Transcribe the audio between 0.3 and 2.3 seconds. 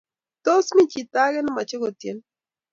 Tos, mi chito age nemache kotyen?